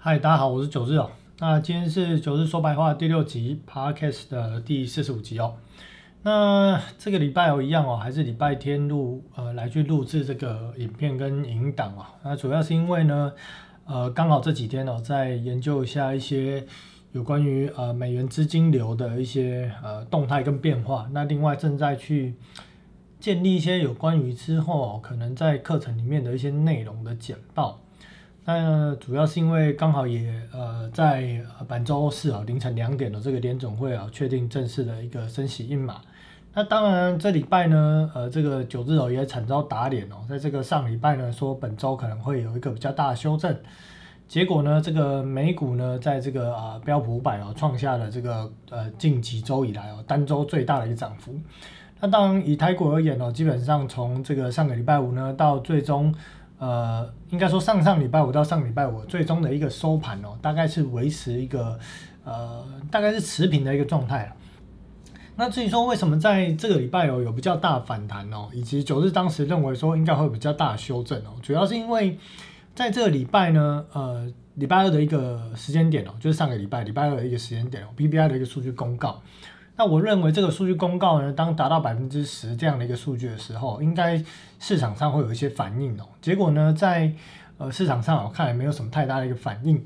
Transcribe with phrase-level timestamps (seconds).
[0.00, 1.10] 嗨，大家好，我是九日哦。
[1.40, 5.56] 那今天是九日说白话第六集 Podcast 的第四十五集哦。
[6.22, 12.14] 那这个礼拜哦一样哦，还是礼拜天录呃来去录制这个影片跟影档啊。
[12.22, 13.32] 那主要是因为呢，
[13.86, 16.64] 呃刚好这几天哦在研究一下一些
[17.10, 21.08] 有关于呃美元资金流的一些呃动态跟变化。
[21.10, 22.36] 那另外正在去
[23.18, 27.80] 建立一些有关于之后可能在课程里面的一些内容的简报。
[28.50, 31.38] 那主要是因为刚好也呃在
[31.68, 36.00] 本周四啊凌晨两点的这个联总会啊确定正式的一个升息印码。
[36.54, 43.54] 那当然这礼拜呢呃这个九日哦也惨遭打脸哦，在这个上礼拜呢说本周可能会有一个比较大的修正，
[44.26, 51.38] 结果呢这个美股呢在这个啊标普五百哦创下了这个呃近几周以来哦单周最大的一个涨幅。
[52.00, 56.14] 那当然以台股而言哦，基本上从这个上个礼拜五呢到最终。
[56.58, 61.78] 呃，应该说上上礼拜五到上礼拜五最终的一个收盘哦，大概是维持一个
[62.24, 64.32] 呃，大概是持平的一个状态了。
[65.36, 72.18] 那至于说为什么在这个礼拜哦有比较大反弹哦，以及九日当时认为说应该会比较大修正哦，主要是因为
[72.74, 79.22] 在这个礼拜呢，呃，礼拜二的一个时间点哦，就是上个礼拜礼拜二的一个时间点哦，BBI 的一个数据公告。
[79.78, 84.20] 那我认为这个数据公告呢，当达到百分之十这样的一个数据的时候，应该
[84.58, 86.04] 市场上会有一些反应哦。
[86.20, 87.12] 结果呢，在
[87.58, 89.80] 呃市场上我看来没有什么太大的一个反应。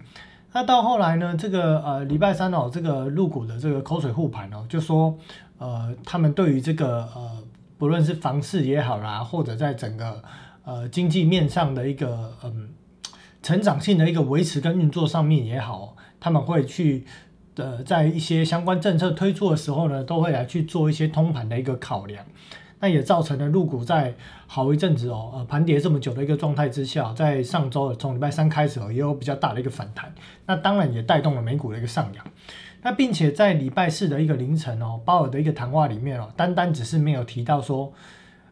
[0.55, 5.15] 那到后来呢，这个呃礼拜三哦，这个入股的这个口水护盘哦，就说
[5.59, 7.43] 呃他们对于这个呃
[7.77, 10.23] 不论是房市也好啦，或者在整个
[10.65, 12.71] 呃经济面上的一个嗯
[13.43, 17.05] 成长性的一个维持跟运作上面也好，他们会去。
[17.55, 22.25] 的在一些相关政策推出的时候呢，都会来去做一些通盘的一个考量，
[22.81, 24.15] 那也造成了入股在
[24.47, 30.13] 好一阵子哦，呃盘跌这么久的一个状态之下，在上周从礼拜三开始，也有比较大的一个反弹，
[30.47, 32.25] 那当然也带动了美股的一个上扬，
[32.83, 37.93] 那并且在礼拜四的一个凌晨哦，鲍尔的一个谈话里面哦，单单只是没有提到说，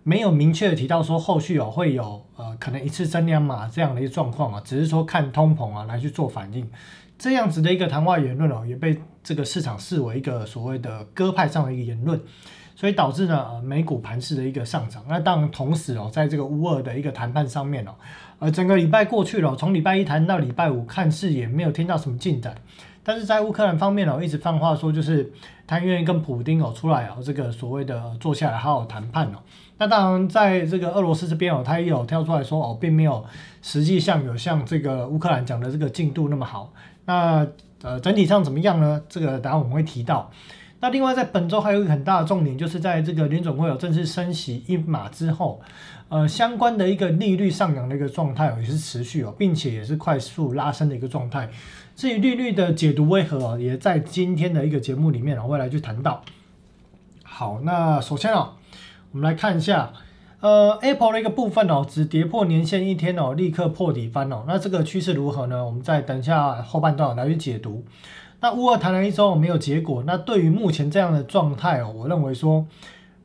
[0.02, 6.70] 没有明确的提到说后续哦会有呃可能一次增量码这样的一个状况啊，只是说看通膨啊来去做反应。
[7.20, 12.18] 这样子的一个谈话言论哦，也被这个市场视为一个所谓的鸽派上的一个言论，
[12.74, 15.04] 所以导致呢美股盘势的一个上涨。
[15.06, 17.90] 那当然同时哦，在这个乌二的一个谈判上面哦，
[18.38, 22.54] 呃整个礼拜过去了，从礼拜一谈到礼拜五，看似也没有听到什么进展。
[23.02, 25.32] 但是在乌克兰方面哦，一直放话说就是
[25.66, 29.38] 他愿意跟普丁哦出来哦，这个所谓的坐下来好好谈判哦。
[29.78, 33.24] 那当然在这个俄罗斯这边哦，他也有跳出来说哦，并没有
[33.62, 36.72] 实际上有像这个乌克兰讲的这个进度那么好。
[37.06, 37.46] 那
[37.82, 39.02] 呃，整体上怎么样呢？
[39.08, 40.30] 这个等下我们会提到。
[40.80, 45.60] 那另外在本周还有一个很大的重点，就是在这个联总会有正式升息一码之后，
[46.10, 51.48] 呃，相关的一个利率上扬的一个状态也是持续哦，并且也是快速拉升的一个状态。
[52.00, 56.22] 至于利率的解读为何哦，也在今天的一个节目里面我会来去谈到。
[57.22, 58.54] 好，那首先哦，
[59.12, 59.92] 我们来看一下。
[60.40, 64.44] 呃，Apple 的一个部分哦，只跌破年线一天哦，立刻破底翻哦。
[64.48, 65.62] 那这个趋势如何呢？
[65.62, 67.84] 我们再等一下后半段来去解读。
[68.40, 72.64] 那乌二谈了一周没有结果，那对于目前这样的状态哦，我认为说，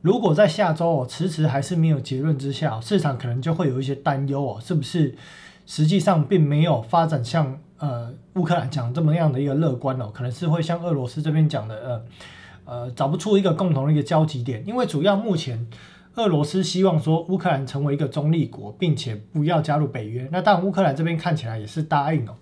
[0.02, 5.14] 如果在下周哦迟迟还是没有结论之下，市场可能就会有一些担忧哦，是不是
[5.64, 12.04] 实际上并没有发展像呃乌克兰讲这么样的一个乐观哦，可能是会像俄罗斯这边讲的
[12.64, 15.66] 呃呃找不出一个共同的一个交集点，因为主要目前。
[16.16, 20.26] 俄罗斯希望说乌克兰成为一个中立国，并且不要加入北约。
[20.32, 22.34] 那当然，乌克兰这边看起来也是答应哦。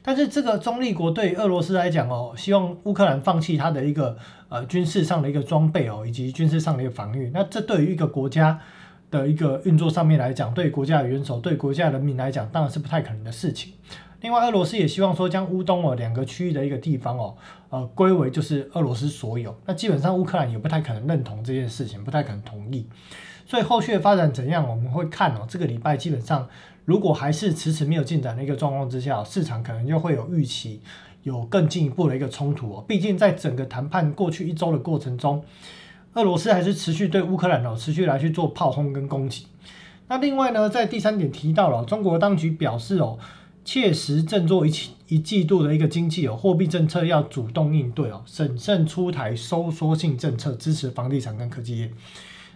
[0.00, 4.16] 但是这个中立国对俄罗斯来讲哦，希望乌克兰放弃它的一个
[4.48, 7.30] 呃军事上的一个装备哦，以及军事上的一个防御。
[7.34, 8.58] 那这对于一个国家
[9.10, 13.74] 的一个运作上面来讲，对国家元首、对国家人民来讲，当然是不太可能的事情。
[14.20, 17.36] 另外，俄罗斯也希望说将乌东哦两个区域的一个地方哦，
[17.70, 19.56] 呃归为就是俄罗斯所有。
[19.64, 22.84] 那基本上乌克兰也不太可能认同这件事情，不太可能同意。
[23.46, 25.46] 所以后续的发展怎样，我们会看哦。
[25.48, 26.48] 这个礼拜基本上，
[26.84, 30.80] 如果还是迟迟没有进展的一个状况之下，市场可能就会有预期，
[31.22, 32.84] 有更进一步的一个冲突哦。
[32.88, 35.44] 毕竟在整个谈判过去一周的过程中，
[36.14, 39.46] 俄罗斯还是持续对乌克兰哦持续来去做炮轰跟攻击。
[40.08, 43.16] 那另外呢，在第三点提到了中国当局表示哦。
[43.68, 44.72] 切实振作一
[45.08, 51.90] 一季度的一个经济哦，货币政策要主动应对哦，审慎出台收缩性政策，支持房地产跟科技业。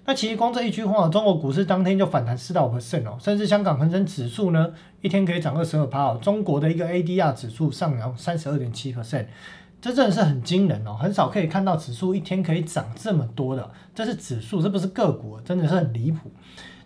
[0.06, 4.72] 那其实光这一句话，中国股市当天就反弹四到五 percent 哦，甚至香港恒生指数呢，
[5.02, 6.18] 一天可以涨二十二趴哦。
[6.22, 9.26] 中国的一个 ADR 指数上扬三十二点七 percent，
[9.82, 16.30] 这真的是很惊人哦，很少可以看到指数一天可以涨这么多的，这是指数，这不是个股，真的是很离谱。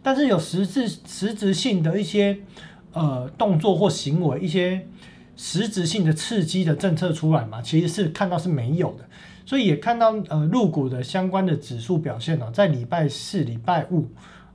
[0.02, 2.40] 但是有实质实质性的一些。
[2.96, 4.86] 呃，动作或行为一些
[5.36, 9.04] 实质性的刺激的政策出来嘛，其实是看到是没有的，
[9.44, 14.06] 所以也看到呃入股的相关的指数表现哦，在礼拜四、礼拜五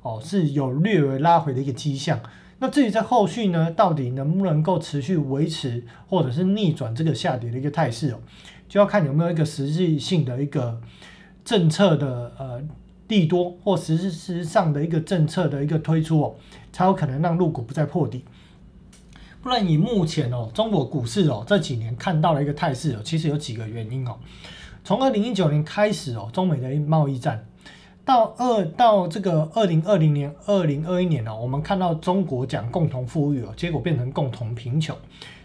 [0.01, 2.19] 哦是有略微拉回的一个迹象。
[2.57, 8.19] 那至于在后续呢，到底能不能够持续维持或者是逆转这个下跌的一个态势哦，
[8.67, 10.81] 就要看有没有一个实际性的一个
[11.45, 12.59] 政策的呃
[13.11, 16.35] 利多或实质上的一个政策的一个推出哦，
[16.71, 18.23] 才有可能让入股不再破底。
[19.43, 24.17] 不然以目前哦中国股市哦这几年看到了一个态势哦，其实有几个原因哦。
[24.83, 27.45] 从二零一九年开始哦，中美的贸易战，
[28.05, 34.95] 到二到这个二零二零年、二零二一年哦，我们看到中国讲共同富裕哦，结果变成共同贫穷。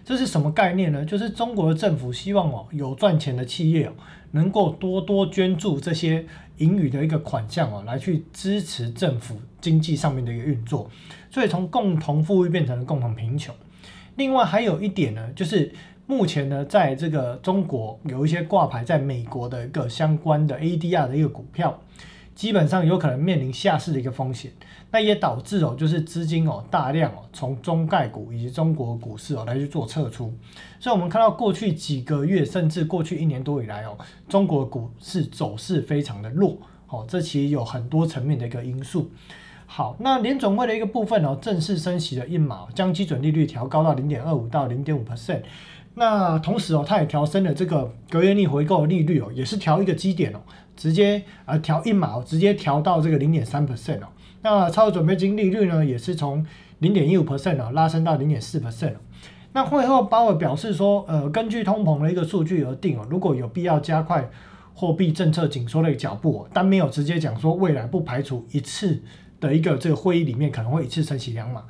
[0.06, 1.04] 这是什么概念呢？
[1.04, 3.92] 就是中国的政府希望哦有赚钱的企业哦，
[4.30, 6.24] 能够多多捐助这些
[6.58, 10.88] 盈余的一个款项哦，来去支持政府经济上面的一个运作。
[11.28, 13.52] 所以从共同富裕变成了共同贫穷。
[14.14, 15.72] 另外还有一点呢，就是
[16.06, 21.82] 目前呢，在这个中国有一些挂牌在美国的一个相关的 ADR 的一个股票，
[22.36, 24.52] 基本上有可能面临下市的一个风险。
[24.92, 30.32] 那也导致哦，就是资金哦大量哦从中概股以及中国股市哦来去做撤出。
[30.78, 33.98] 所以我们看到过去几个月，甚至过去一年多以来哦，
[34.28, 36.56] 中国股市走势非常的弱
[36.88, 39.10] 哦，这其实有很多层面的一个因素。
[39.66, 45.42] 好，那联总会的一个部分哦，正式升息的一码，将基准利率调高到零点二五到零点五 percent。
[45.98, 50.40] 那同时哦，它也调升了这个隔夜逆回购利率哦，也是调一个基点哦，
[50.76, 54.08] 直接呃调一码，直接调到这个零点三 percent 哦。
[54.42, 56.46] 那超额准备金利率呢，也是从
[56.80, 58.92] 零点一五 percent 哦，拉升到零点四 percent。
[59.54, 64.28] 那会后鲍尔表示说，呃，根据通膨的一个数据而定哦，如果有必要加快
[64.74, 69.02] 货币政策紧缩的脚步，但没有直接讲说未来不排除一次。
[69.38, 71.62] 的一个这个会议里面可能会一次升息两码，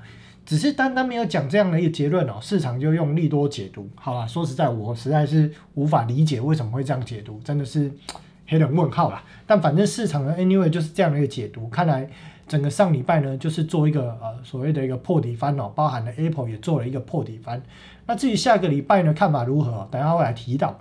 [0.46, 4.26] 只是单单没有讲这样的一个结论哦，市场就用利多解读，好吧？
[4.26, 7.90] 说实在，我实在是无法理解为什么会这样解读，真的是
[8.46, 9.24] 黑人问号啦。
[9.44, 12.08] 但反正市场的 anyway 就是这样的一个解读，看来
[12.46, 17.60] 整个上礼拜呢，就是做一个呃所谓的一个破底翻哦，包含了 Apple 也做了一个破底翻。
[18.06, 19.88] 那至于下个礼拜呢，看法如何？
[19.90, 20.78] 等下会来提到。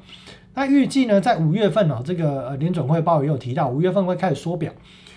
[0.53, 4.71] 那预计呢，在五月份哦，这个呃联总会报也有提到，五月份会开始缩表。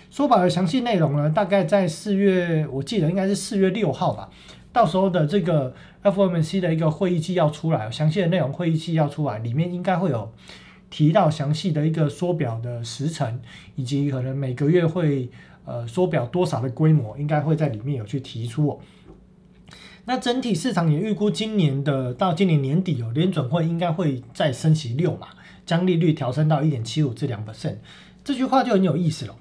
[0.09, 4.29] 说法的详细内容呢，大概在四月，我记得应该是四月六号吧。
[4.71, 5.73] 到时候的这个
[6.03, 10.31] FOMC 的一个会议纪要出来，详细的内容会议纪要出来，里面应该会有
[10.89, 13.39] 提到详细的一个缩表的时程，
[13.75, 15.29] 以及可能每个月会
[15.65, 18.79] 呃缩表多少的规模，应该会在里面有去提出哦。
[20.05, 25.27] 那整体市场也预估今年的到今年年底哦，联准会应该会再升息六嘛，
[25.65, 27.77] 将利率调升到一点七五至两 percent。
[28.23, 29.35] 这句话就很有意思了。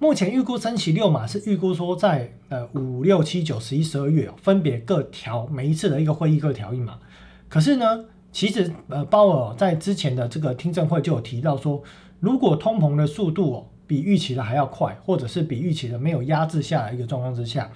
[0.00, 7.00] 目前预估升息六码是预估说在呃五六七九十一十二月分别各调每一次的一个会议各调一码，
[7.48, 11.82] 可是呢，其实呃鲍尔在之前的这个听证会就有提到说，
[12.20, 17.72] 如果通膨的速度比预期的还要快，或者是比预期的没有压制下来一个状况之下，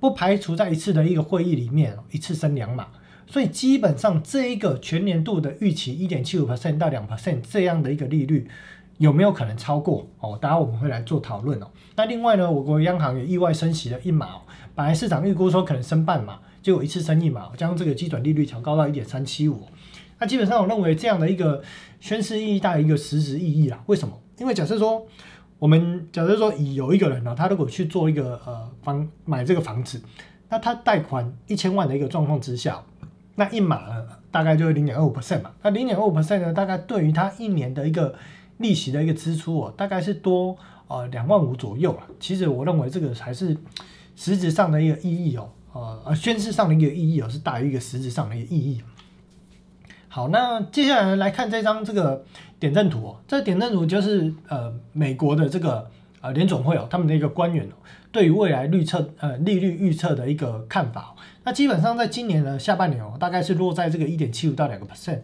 [0.00, 2.86] 不排除在一次的一个会议里面一次升两码，
[3.26, 8.48] 所以基本上这一个全年度的预期一点七五 percent 到两 percent 这样的一个利率。
[9.00, 10.38] 有没有可能超过哦？
[10.38, 11.66] 当然我们会来做讨论哦。
[11.96, 14.28] 那另外呢，我国央行也意外升息了一码。
[14.74, 19.62] 本来市场预估说可能升半码，结果一次升一码，将这个基准利率调高到一点三七五。
[20.18, 21.62] 那基本上我认为这样的一个
[21.98, 23.82] 宣示意义大于一个实质意义啦。
[23.86, 24.14] 为什么？
[24.38, 25.02] 因为假设说
[25.58, 29.98] 我们假设说以有一个人呢，他如果去做一个呃房买这个房子，
[30.50, 32.82] 那他贷款一千万的一个状况之下，
[33.36, 33.80] 那一码
[34.30, 35.50] 大概就是零点二五 percent 嘛。
[35.62, 38.14] 那零点二五 percent 呢，大概对于他一年的一个
[38.60, 42.06] 利息的一个支出哦，大概是多呃两万五左右啊。
[42.20, 43.56] 其实我认为这个还是
[44.14, 48.80] 实质上的一个意义哦，呃呃宣誓上的一个意义哦，是大于一个实质上的一个意义。
[50.08, 52.24] 好，那接下来来看这张这个
[52.58, 55.90] 点阵图哦，这点阵图就是呃美国的这个
[56.20, 57.74] 呃联总会哦，他们的一个官员哦，
[58.12, 61.14] 对于未来预测呃利率预测的一个看法。
[61.50, 65.18] 那基本上在今年的下半年哦，大概是落在这个一点七五到两个 percent。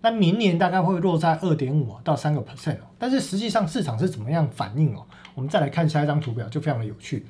[0.00, 5.04] 那明年大概会落在二点五到三个 percent 哦，但是实际上市场是怎么样反应哦？
[5.34, 7.26] 我们再来看下一张图表，就非常的有趣。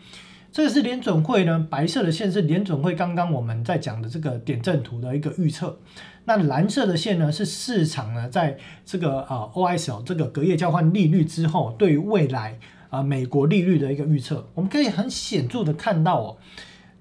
[0.52, 5.78] 这个是联准会呢，白色的线是联准会刚刚我们在讲的这个点阵图的一个预测，
[6.26, 12.58] 那蓝色的线呢是市场呢在这个啊 OIS 这个隔夜交换利率之后，对于未来
[12.90, 16.36] 啊美国利率的一个预测，我们可以很显著的看到哦，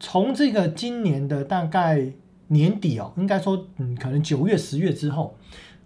[0.02, 2.12] 从这个今年的大概。
[2.54, 5.38] 年底哦，应该说，嗯，可能九月、十月之后，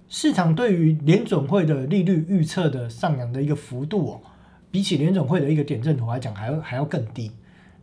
[0.09, 4.21] 市场对于联准会的利率预测的上扬的一个幅度哦，
[4.71, 7.29] 比起联准会的一个点阵图来讲，还要还要更低。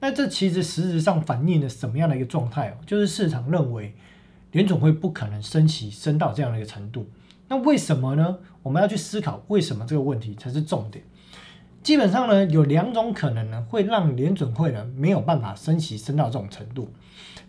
[0.01, 2.75] 那这其实实质上反映了什么样的一个状态哦？
[2.85, 3.95] 就是市场认为
[4.51, 7.07] 联总会不可能升息升到这样的一个程度。
[7.47, 8.39] 那为什么呢？
[8.65, 11.05] 我们要去思考为什么这个问题才是重点。
[11.83, 16.89] 基本上呢，有两种可能呢，会让联准会呢没有办法升息升到这种程度。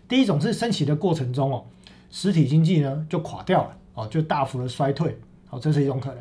[0.08, 1.64] 第一种是升息的过程中哦，
[2.10, 6.18] 实体经济呢就垮掉了哦，就大幅的衰退，好，这是一种可能。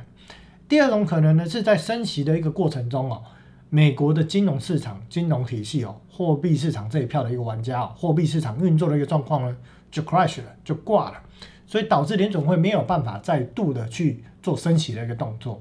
[0.69, 3.21] 第二种可能呢，是在升息的一个过程中哦，
[3.69, 9.57] 美国的金融市场、金融体系哦，货币市场这一票的一个玩家哦，货币市场运作的一个状况呢，
[9.89, 11.17] 就 crash 了，就挂了，
[11.65, 15.59] 所以导致联总会没有办法再度的去做升息的一个动作。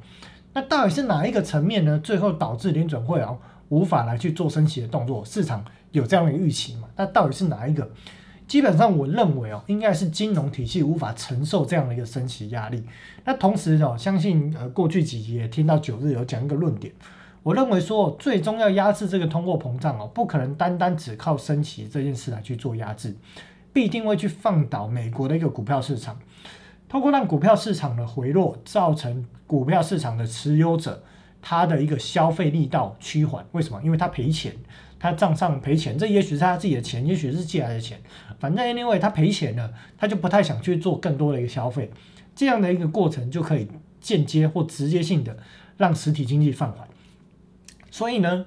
[0.55, 1.99] 那到底是哪一个层面呢？
[2.03, 3.37] 最后导致联准会啊
[3.69, 5.25] 无法来去做升息的动作？
[5.25, 6.89] 市场有这样的预期嘛？
[6.97, 7.91] 那到底是哪一个？
[8.47, 12.85] 基本上我认为哦，应该是金融体系无法承受这样的一个升息压力。
[13.25, 16.93] 那同时哦，相信呃过去几集也听到九日有讲一个论点，
[17.43, 23.17] 我认为说最终要压制这个通货膨胀哦，不可能单单只靠升息这件事来去做压制，
[23.73, 26.19] 必定会去放倒美国的一个股票市场，
[26.91, 31.05] 通过让股票市场的回落，造成股票市场的持有者
[31.43, 33.45] 他的一个消费力道趋缓。
[33.53, 33.79] 为什么？
[33.85, 34.55] 因为他赔钱。
[34.99, 38.01] 他账上赔钱，这也许是他自己的钱，也许是借来的钱，
[38.39, 41.91] 反正 anyway 他赔钱了，他就不太想去做更多的一个消费，
[42.37, 43.67] 这样的一个过程就可以
[44.01, 45.37] 间接或直接性的
[45.77, 46.89] 让实体经济放缓。
[47.91, 48.47] 所以呢，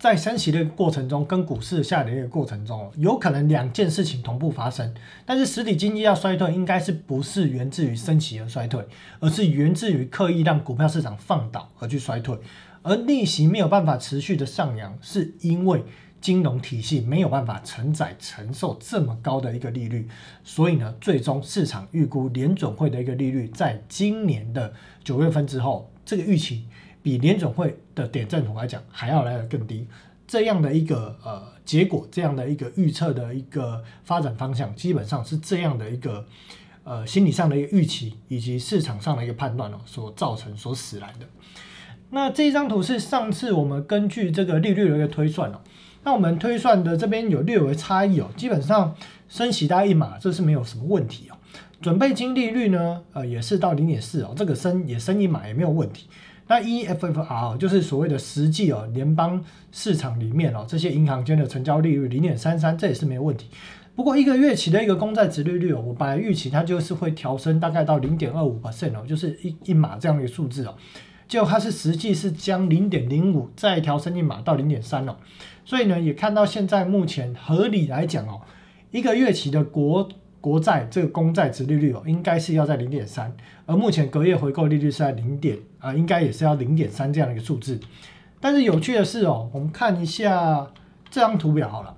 [0.00, 4.94] 在升息的过程中，跟股市下跌的过程中，有可能两件事情同步发生，
[5.26, 8.82] 但是实体经济要衰退，应该是不是源自于升息而衰退，
[9.18, 12.34] 而是源自于刻意让股票市场放倒而去衰退。
[12.80, 15.84] 而利息没有办法持续的上扬，是因为
[16.18, 20.08] 金融体系没有办法承载承受这么高的一个利率，
[20.42, 24.72] 所以呢，最终市场预估联准会的一个利率，在今年的
[25.04, 26.64] 九月份之后，这个预期
[27.02, 29.86] 比联总会的点阵图来讲还要来的更低。
[30.26, 36.24] 这样的一个呃结果，这样的一个预测的一个发展方向，基本上是这样的一个
[36.84, 41.26] 呃心理上的一个预期，以及市场上的一个判断哦，所造成所使然的。
[42.10, 45.60] 那这一张图是上次我们根据这个利率的一个推算哦，
[46.04, 48.94] 那我们推算的这边有略微差异哦，基本上
[49.28, 51.36] 升息大一码这是没有什么问题哦，
[51.80, 56.08] 准备金利率呢，呃也是到零点四哦，这个升也升一码也没有问题。
[56.50, 59.40] 那 EFFR 就是所谓的实际哦，联邦
[59.70, 63.46] 市场里面哦，这些银行间的成交利率零点三三，这也是没有问题。
[63.94, 70.74] 不过一个月期的一个公债值利率哦，我本来预期它就是会调升大概到零点二五 percent 哦，就是一一码这样的一个数字哦。
[71.28, 75.14] 就它是实际是将零点零五再调升一码到零点三哦，
[75.64, 78.40] 所以呢也看到现在目前合理来讲哦，
[78.90, 80.08] 一个月期的国
[80.40, 83.30] 国债这个公债值利率哦，应该是要在零点三，
[83.66, 87.78] 而目前隔夜回购利率是在零点啊，应该也是要零点三这样的一个数字。
[88.40, 90.66] 但是有趣的是哦，我们看一下
[91.10, 91.94] 这张图表好了，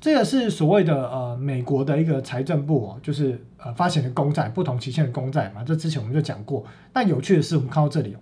[0.00, 6.64] 这个是所谓的呃美国的一个财政部哦，就是呃发行的公债，不同期限的公债嘛，这之前我们就讲过。
[6.92, 8.18] 但有趣的是，我们看到这里哦。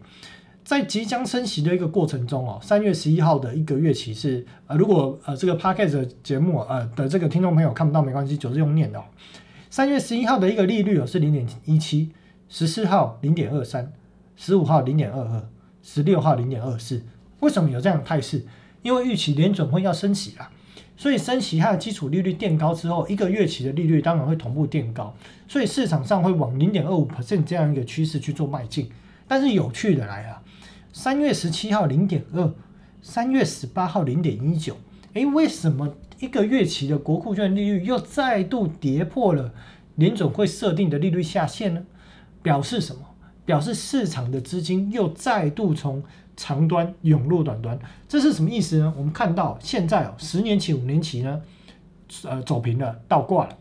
[0.71, 9.03] 在即将升息的一个过程中哦，三月十一号的一个月期是呃，如果呃这个 podcast 节目呃的这个听众朋友看不到没关系，就是用念的。
[9.69, 12.13] 三月十一号的一个利率哦是零点一七，
[12.49, 13.93] 十四号零点二三，
[14.37, 15.49] 十五号零点二二，
[15.83, 17.03] 十六号零点二四。
[17.41, 18.47] 为什么有这样的态势？
[18.83, 20.53] 因为预期联准会要升息啦，
[20.97, 25.13] 所以升息它的基础利率垫高之后，一个月期的利率当然会同步垫高，
[25.49, 28.89] 所以市场上会往零点二五 percent 这样一个趋势去做迈进。
[29.27, 30.43] 但是有趣的来了。
[30.93, 32.53] 三月十七号零点二，
[33.01, 34.77] 三月十八号零点一九，
[35.15, 39.53] 诶，为什么一个月期的国库券利率又再度跌破了
[39.95, 41.85] 联总会设定的利率下限呢？
[42.43, 43.03] 表示什么？
[43.45, 46.03] 表示市场的资金又再度从
[46.37, 47.79] 长端涌入短端，
[48.09, 48.93] 这是什么意思呢？
[48.97, 51.41] 我们看到现在哦，十年期、五年期呢，
[52.25, 53.57] 呃，走平了，倒挂了。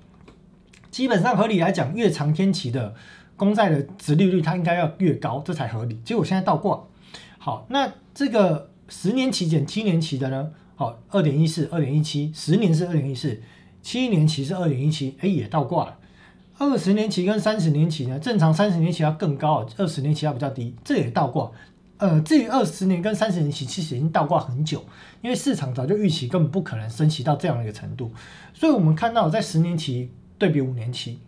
[0.90, 2.96] 基本上合理来讲，越长天期的
[3.38, 6.00] 公债的值利率它应该要越高，这才合理。
[6.04, 6.84] 结果现在倒挂。
[7.42, 10.52] 好，那这个十年期减七年期的呢？
[10.76, 13.42] 好，二点一四，二点一七，十年是二点一四，
[13.82, 15.98] 七年期是二点一七，哎，也倒挂了。
[16.58, 18.20] 二十年期跟三十年期呢？
[18.20, 21.50] 正常三十年期要更高，二十年期要比较低，这也倒挂。
[21.98, 24.84] 呃，至于二十年跟三十年期，其实已经倒挂很久，
[25.22, 28.12] 因为市场早就预期根本不可能升息到这样的一个程度。
[28.54, 31.20] 所以我们看到，在十年期对比五年期，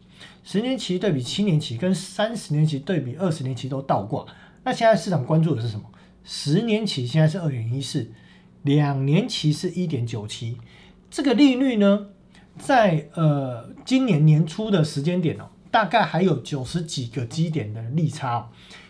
[0.43, 4.25] 十年期对比七年期，跟三十年期对比二十年期都倒挂。
[4.63, 5.83] 那现在市场关注的是什么？
[6.23, 8.11] 十年期现在是二点一四，
[8.63, 10.57] 两年期是一点九七，
[11.09, 12.07] 这个利率呢，
[12.57, 18.49] 在呃今年年初的时间点哦，大概还有九十几个基点的利差，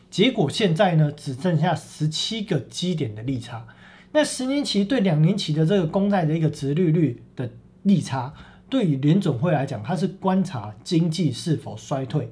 [0.10, 3.66] 结果现在呢只剩下十七个基点的利差。
[4.12, 7.50] 那十年期对两年期的这个公债的一个值利率的
[7.84, 8.34] 利差，
[8.70, 12.30] 对于联总会来讲，它是观察经济是否衰退。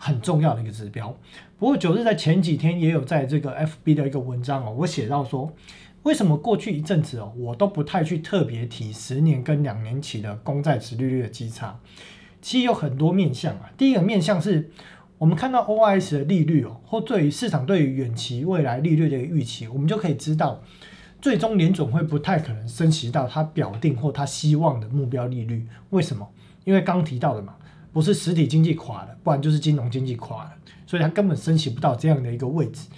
[0.00, 1.14] 很重要的一个指标。
[1.58, 5.52] 不过九日在前几天也有在这个 FB 的一个文章哦，我写到说，
[6.04, 11.78] 为什么过去一阵子哦，我都不太去特别提十年跟两年期的公债值利率的基差。
[12.40, 14.70] 其实有很多面向啊，第一个面向是。
[15.18, 20.62] 我们看到 OIS 的利率哦，或对于市场对于远期未来利率的一个预期，我们就可以知道，
[21.20, 25.66] 最终联总会不太可能升息到他表定或他希望的目标利率。
[25.90, 26.26] 为什么？
[26.64, 27.56] 因为刚提到的嘛，
[27.92, 30.52] 不是实体经济垮了，不然就是金融经济垮了，
[30.86, 32.88] 所以它根本升息不到这样的一个位置。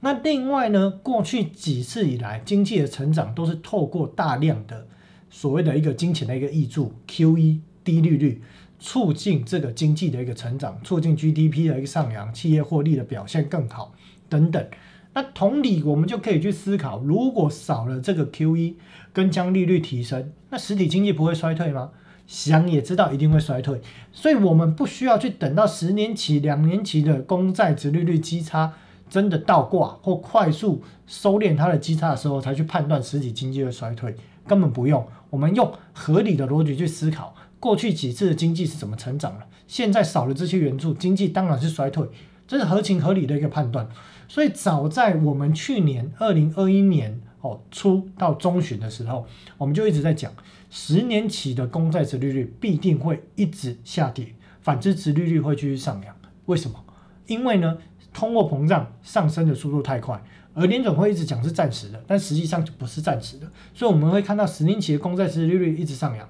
[0.00, 4.86] 那另外呢，过去几次以来，经济的成长都是透过大量的
[5.28, 8.42] 所谓的一个金钱的一个挹注，QE 低利率。
[8.82, 13.92] 促进这个经济的一个成长，促进 GDP 的一个上扬，企业获利的表现更好
[14.26, 14.66] 等等。
[15.12, 18.76] 那同理，我们就可以去思考，如果少了这个 QE
[19.12, 21.90] 跟将利率提升，那实体经济不会衰退吗？
[22.30, 23.80] 想也知道一定会衰退，
[24.12, 28.72] 所以我们不需要去等到十年期、两年期的公债值利率基差
[29.08, 34.14] 真的倒挂或快速收敛它的基差的时候，才去判断实体经济的衰退，
[34.46, 35.04] 根本不用。
[35.28, 37.34] 我们用合理的逻辑去思考。
[37.58, 39.46] 过去几次的经济是怎么成长的？
[39.66, 42.06] 现在少了这些援助，经济当然是衰退，
[42.46, 43.88] 这是合情合理的一个判断。
[44.28, 49.26] 所以早在我们去年二零二一年哦初到中旬的时候，
[49.58, 50.32] 我们就一直在讲，
[50.70, 56.14] 十年期的公债值利率必定会一直下跌，反之值利率会继续上扬。
[56.46, 56.82] 为什么？
[57.26, 57.76] 因为呢，
[58.12, 60.22] 通货膨胀上升的速度太快，
[60.54, 66.28] 而联总会一直讲是暂时的，但实际上就不是暂时的，所以我们会看到十年期的公债值利率一直上扬。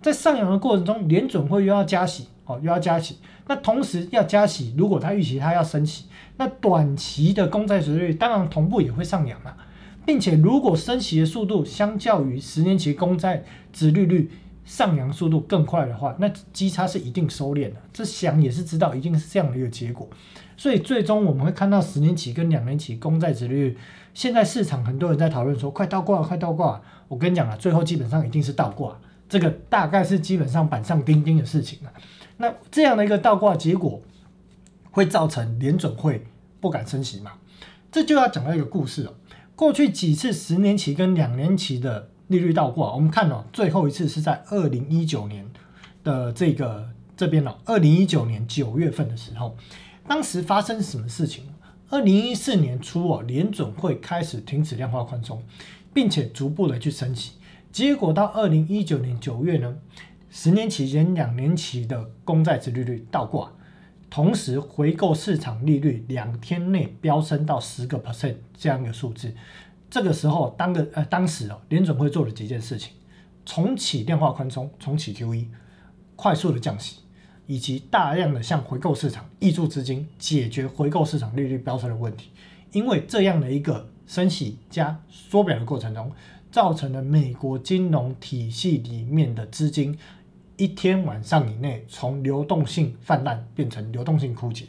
[0.00, 3.18] 在上扬的过程中，联准会又要加息，哦，又要加息。
[3.46, 6.06] 那同时要加息，如果他预期他要升息，
[6.36, 9.56] 那短期的公债值率当然同步也会上扬啊，
[10.06, 14.30] 并且如果升息的速度相较于十年期公债值利率
[14.64, 17.76] 上扬速度更快的话，那基差是一定收敛的。
[17.92, 20.08] 这想也是知道，一定是这样的一个结果。
[20.56, 23.76] 所以最终我们会看到十年期跟两年期公债值率，
[24.14, 26.80] 现在市场很多人在讨论说快倒挂，快倒挂。
[27.08, 28.96] 我跟你讲啊，最后基本上一定是倒挂。
[29.28, 31.92] 这个大概是基本上板上钉钉的事情了。
[32.36, 34.00] 那这样的一个倒挂结果，
[34.90, 36.26] 会造成联准会
[36.60, 37.32] 不敢升息嘛？
[37.90, 39.14] 这就要讲到一个故事哦。
[39.60, 45.46] 过去几次十年期跟两年期的利率倒挂，我们看哦，最后一次是在二零一九年
[46.02, 49.54] 的这个这边哦，二零一九年九月份的时候，
[50.08, 51.44] 当时发生什么事情？
[51.90, 55.42] 二零一四年初哦，联准会开始停止量化宽松，
[55.92, 57.32] 并且逐步的去升息。
[57.70, 59.76] 结果到二零一九年九月呢，
[60.30, 63.52] 十年期间两年期的公债殖利率倒挂，
[64.10, 69.32] 同时回购市场利率两天内飙升到十个 percent 这样一个数字。
[69.88, 72.92] 这个时候，当个呃当时哦，联准会做了几件事情：
[73.46, 75.46] 重启量化宽松，重启 QE，
[76.16, 76.96] 快速的降息，
[77.46, 82.30] 以及大量的向回购市场挹注资金，解决回购市场利率飙升的问题。
[82.72, 86.12] 因为这样的一个升息加缩表的过程中。
[86.52, 89.96] 造成了美国金融体系里面的资金
[90.60, 94.66] 一天晚上以内从流动性泛滥变成流动性枯竭，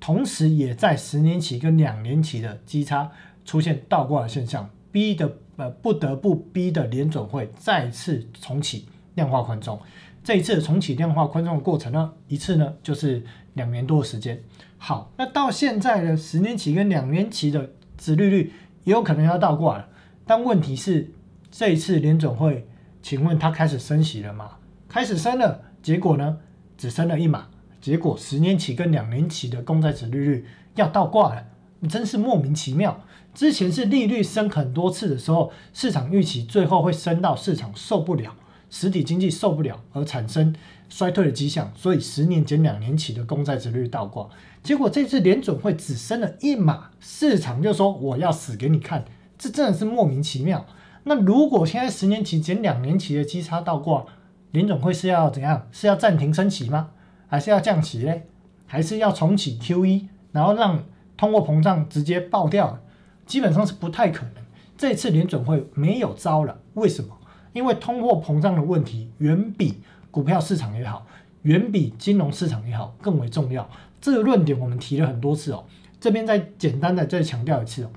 [0.00, 3.12] 同时也在十年期跟两年期的基差
[3.44, 9.78] 出现倒挂的现象，逼的呃不得不逼的联准会再次重启量化宽松。
[10.22, 14.42] 这一次重启量化宽松的过程呢，一次呢就是两年多的时间。
[14.78, 19.86] 好，那到现在呢，十年期跟两年期的殖利率也有可能要倒挂了。
[20.26, 21.12] 但问题是，
[21.50, 22.66] 这一次联总会，
[23.02, 24.52] 请问他开始升息了吗？
[24.88, 26.38] 开始升了，结果呢？
[26.76, 27.46] 只升了一码，
[27.80, 30.44] 结果十年期跟两年期的公债值利率
[30.74, 31.46] 要倒挂了，
[31.88, 33.00] 真是莫名其妙。
[33.32, 38.34] 之前是利率升很多次的时候，市场预期最后会升到市场受不了，
[38.70, 40.54] 实体经济受不了而产生
[40.88, 44.28] 衰退的迹象，所以十年减两年期的公债值率倒挂。
[44.62, 49.04] 结果这次联总会只升了一码，市场就说我要死给你看。
[49.38, 50.66] 这真的是莫名其妙。
[51.04, 54.06] 那如果现在十年期减两年期的基差倒挂，
[54.54, 55.66] 联总会是要怎样？
[55.72, 56.90] 是要暂停升息吗？
[57.26, 58.28] 还是要降息嘞？
[58.66, 60.84] 还是要重启 QE，然后让
[61.16, 62.78] 通货膨胀直接爆掉？
[63.26, 64.34] 基本上是不太可能。
[64.78, 67.18] 这次联总会没有招了，为什么？
[67.52, 71.04] 因为通货膨胀的问题远比股票市场也好，
[71.42, 73.68] 远比金融市场也好更为重要。
[74.00, 75.64] 这个论点我们提了很多次哦，
[75.98, 77.90] 这边再简单的再强调一次哦。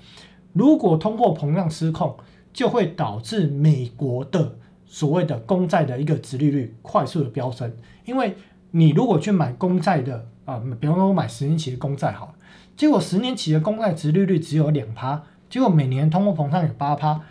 [0.54, 2.18] 如果通货膨胀失控，
[2.52, 7.72] 就会导致美国的所谓的公债的一个殖利率快速的飙升。
[8.06, 8.36] 因为
[8.72, 12.34] 你如果去买公债的啊，比方说我买十年期的公债好了，
[12.76, 17.22] 结果十年期的公债殖利率只有两趴，结果每年通货膨胀有八趴，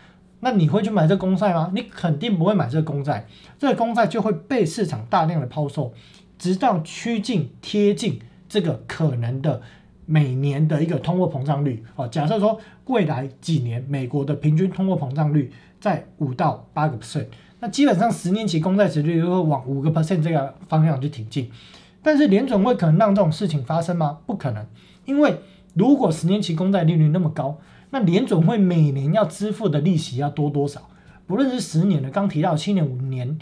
[0.40, 1.72] 那你会去买这公债吗？
[1.74, 3.26] 你肯定不会买这公债，
[3.58, 5.94] 这公债就会被市场大量的抛售，
[6.38, 9.62] 直到趋近贴近这个可能的
[10.04, 12.06] 每年的一个通货膨胀率哦。
[12.06, 17.26] 假设说未来几年美国的平均通货膨胀率在五到八个 percent，
[17.60, 21.50] 那基本上十年期公债殖率就会往五个 percent 这个方向去挺进。
[22.02, 24.18] 但是联总会可能让这种事情发生吗？
[24.26, 24.66] 不可能，
[25.04, 25.40] 因为
[25.74, 27.58] 如果十年期公债利率那么高。
[27.90, 30.88] 那联总会每年要支付的利息要多多少？
[31.24, 33.38] 不论是十年的，刚提到七年、五年、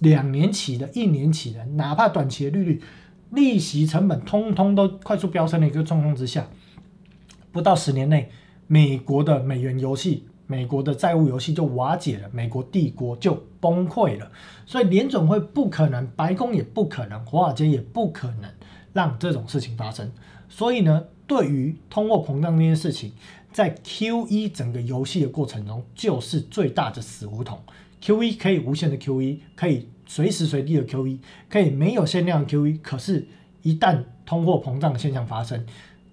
[0.00, 2.82] 两年期的、一年期的，哪怕短期的利率，
[3.30, 6.48] 利息成本通通都快速飙升的一个状况之下，
[7.52, 8.30] 不到十年内，
[8.66, 14.30] 美国的美元游戏、美国的债务游戏就瓦解了，美国帝国就崩溃了。
[14.66, 18.50] 所以联总会不可能，白宫也不可能，华尔街也不可能
[18.92, 20.10] 让这种事情发生。
[20.48, 23.12] 所以呢，对于通货膨胀这件事情，
[23.52, 27.58] 在 Q E 整个游戏的过程中，就是最大的死胡同。
[28.00, 32.78] Q E 可以无限的 Q E，可以随时随地的 Q E，可以没有限量的 Q E。
[32.82, 33.26] 可是，
[33.62, 35.64] 一旦通货膨胀现象发生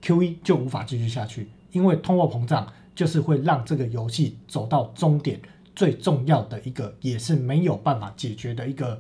[0.02, 2.66] ，Q E 就无法继续下去，因为通货膨胀
[2.96, 5.40] 就是会让这个游戏走到终点，
[5.76, 9.00] 最重要的一个也是没有办法解决的一个。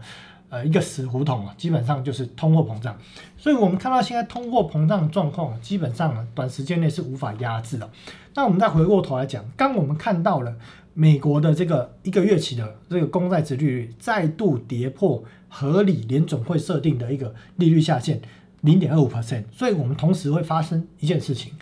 [0.51, 2.93] 呃，一个死胡同啊，基本上就是通货膨胀。
[3.37, 7.89] 所以，我们看到现在通货膨胀状况，基本上短时间内是无法压制的。
[8.33, 10.53] 那我们再回过头来讲，刚我们看到了
[10.93, 18.21] 美国的这个一个月期的这个公债殖利率再度跌破合理联总会设定的一个利率下限
[18.59, 21.53] 零点二五 percent，所以我们同时会发生一件事情，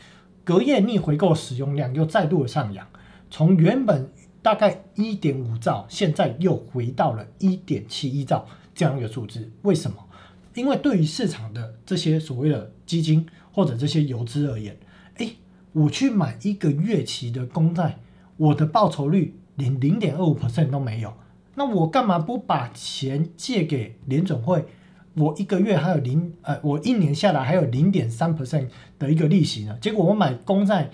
[0.50, 2.88] 隔夜逆回购使用量又再度的上扬，
[3.30, 4.10] 从原本
[4.42, 8.48] 大概一点五兆，现在又回到了一点七一兆。
[8.74, 9.98] 这样一个数字，为什么？
[10.56, 14.76] 因为对于市场的这些所谓的基金或者这些游资而言，
[15.18, 15.30] 哎，
[15.72, 18.00] 我去买一个月期的公债，
[18.38, 21.14] 我的报酬率连零点二五 percent 都没有，
[21.54, 24.66] 那我干嘛不把钱借给联总会？
[25.16, 28.68] 我一个月还有零，呃，我一年下来还有零点三 percent
[28.98, 29.78] 的一个利息呢？
[29.82, 30.90] 结果我买公债，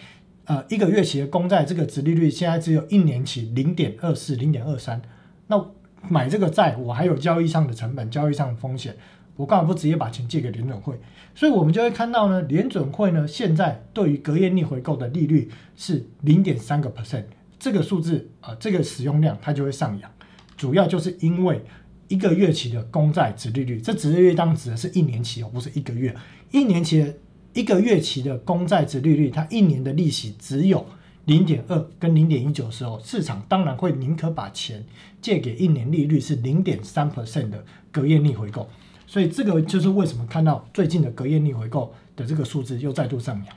[0.45, 5.01] 呃，一个月期的公债，这个值利率现在只有一年期零点二四、零点二三，
[5.47, 5.65] 那。
[6.08, 8.95] 买这个债，我还有交易上的成本、交易上的风险，
[9.36, 10.93] 我干嘛不直接把钱借给联准会？
[11.34, 17.23] 所以我们就会看到呢，联准会呢现在对于隔夜逆回购的利率是零点三个 percent，
[17.58, 20.12] 这个数字啊，这个使用量它就会上扬，
[20.56, 21.60] 主要就是因为
[22.07, 26.15] 一个月期的公债值利率，这值利率当指的是一年期哦，不是一个月，
[26.51, 27.13] 一年期的
[27.53, 30.85] 一个月期的公债值利率，它一年的利息只有。
[31.25, 34.85] 零点二跟零点一九的时候，市场当然会宁可把钱
[35.19, 38.69] 借给一年利率是零点三 percent 的隔夜逆回购，
[39.07, 43.55] 所以这个就是为什么看到最近的隔夜逆回购的这个数字又再度上扬。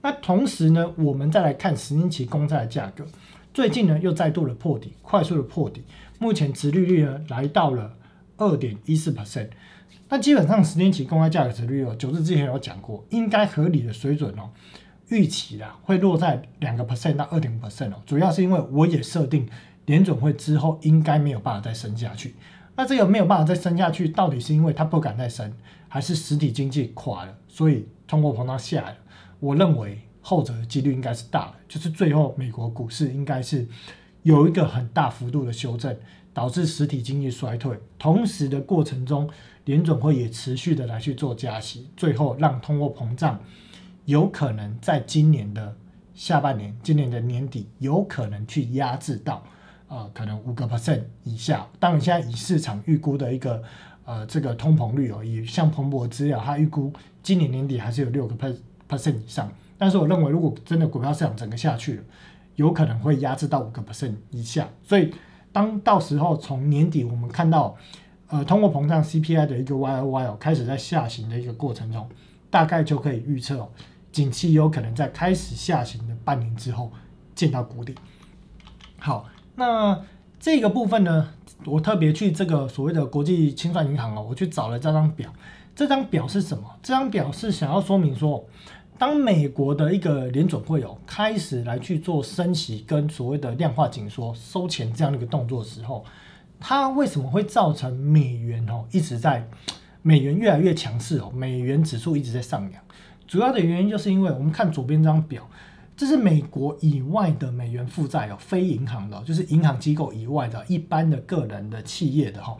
[0.00, 3.04] 那同时呢，我们再来看十年期公债的价格，
[3.52, 5.82] 最近呢又再度的破底，快速的破底，
[6.20, 7.96] 目前殖利率呢来到了
[8.36, 9.48] 二点一四 percent。
[10.10, 14.50] 那基本上十年期公开价格殖利率，九日之前有讲过，应该合理的水准哦。
[15.08, 19.48] 预期啦会落在两个 percent 到二点五 percent 哦，主要是因为我也设定
[19.86, 22.34] 联总会之后应该没有办法再升下去。
[22.76, 25.52] 那这个没有办法再升下去，到底是因为它不敢再升，
[25.88, 28.96] 还是实体经济垮了，所以通货膨胀下来了？
[29.40, 33.66] 我认为后者的几率应该是大的，就是最后美国股市应该是
[34.22, 35.96] 有一个很大幅度的修正，
[36.32, 39.28] 导致实体经济衰退，同时的过程中
[39.64, 43.40] 联总会也持续的来去做加息，最后让通货膨胀。
[44.06, 45.76] 有可能在今年的
[46.14, 49.42] 下半年，今年的年底，有可能去压制到，
[49.88, 51.66] 呃，可能五个 percent 以下。
[51.78, 53.62] 当然，现在以市场预估的一个，
[54.04, 58.34] 呃，这个通膨率哦，以像彭博资料，它预估今年年底还是有六个
[58.88, 59.52] percent 以上。
[59.78, 62.02] 但是，我认为如果真的股票市场整个下去了，
[62.60, 64.68] 有可能会压制到五个 percent 以下。
[64.84, 65.10] 所以，
[65.50, 67.74] 当到时候从年底我们看到，
[68.28, 72.06] 呃，通货膨胀 CPI 的一个 Y O Y 哦开始在下行的一个过程中，
[72.50, 73.66] 大概就可以预测。
[74.12, 76.92] 景气有可能在开始下行的半年之后
[77.34, 77.94] 见到谷底。
[78.98, 79.98] 好，那
[80.38, 81.28] 这个部分呢，
[81.64, 85.32] 我特别去这个所谓的国际清算银行哦，我去找了这张表。
[85.76, 86.64] 这张表是什么？
[86.82, 88.44] 这张表是想要说明说，
[89.00, 96.04] 当美国的一个联准会有开始来去做升息跟所谓的量化紧缩、收钱这样的一个动作的时候，
[96.58, 99.48] 它为什么会造成美元哦一直在
[100.02, 102.82] 美元越来越强势哦，美元指数一直在上扬？
[103.26, 105.48] 主要的原因就是因为我们看左边这张表，
[105.96, 112.54] 这是美国以外的美元负债哦，非银行的，就是银行机构以外的一般的个人的企业的哈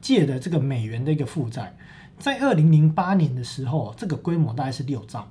[0.00, 1.74] 借的这个美元的一个负债，
[2.16, 5.28] 在二零零八年的时候，这个规模大概是六兆，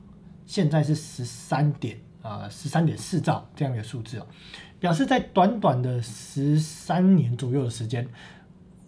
[0.49, 4.25] 现在是十三点啊十三点四兆这样一个数字哦，
[4.79, 8.07] 表示在短短的十三年左右的时间，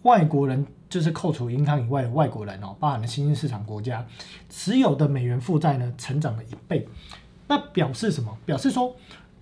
[0.02, 4.04] 外国人就是扣除银行以外的外国人哦，包含了新兴市场国家
[4.50, 6.88] 持有的美元负债呢，成长了一倍。
[7.47, 8.36] 那表示什么？
[8.43, 8.95] 表示说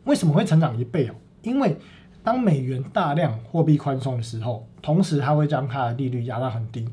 [0.04, 1.16] 为什么会成长一倍哦？
[1.42, 1.78] 因为
[2.22, 6.86] 当美元大量货币宽松的时候，同时它会将它的利率压到很低。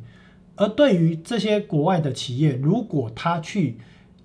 [0.55, 3.77] 而对于这些国外的企业，如果它去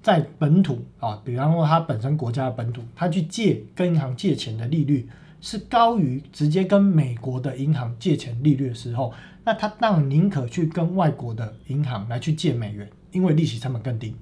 [0.01, 5.07] 在本土啊，比方说他本身国家的本土，他去借跟银行借钱的利率
[5.39, 14.15] 是高于直接跟美国的银行借钱利率的时候，那他当然宁可去跟外国的银行来去借美元，因为利息成本更低。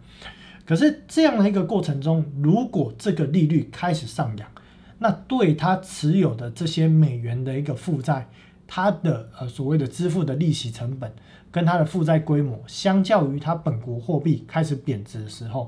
[0.66, 4.48] 可是这样的一个过程中，如果这个利率开始上扬，
[5.00, 8.28] 那对他持有的这些美元的一个负债，
[8.70, 11.12] 它的呃所谓的支付的利息成本。
[11.52, 15.68] 跟它的负债规模相较于它本国货币开始贬值的时候，